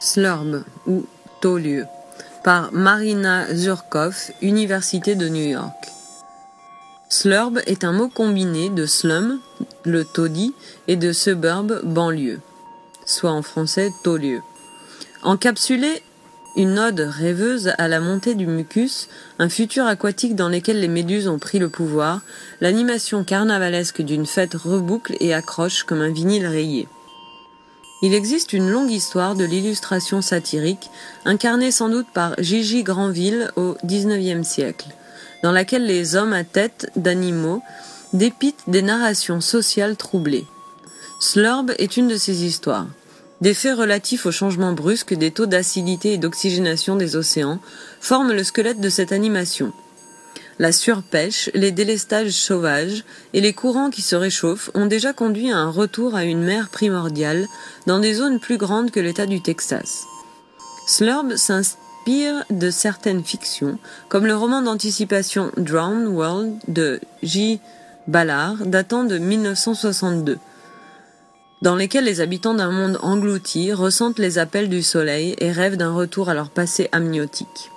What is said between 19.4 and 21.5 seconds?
futur aquatique dans lequel les méduses ont